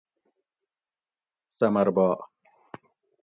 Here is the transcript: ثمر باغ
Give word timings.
ثمر 1.57 1.89
باغ 1.95 2.19